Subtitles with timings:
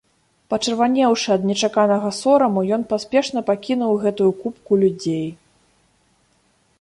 [0.51, 5.27] Пачырванеўшы ад нечаканага сораму, ён паспешна пакінуў гэтую купку людзей.